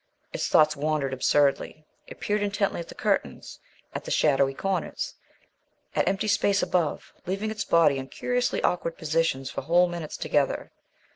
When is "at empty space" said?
5.95-6.63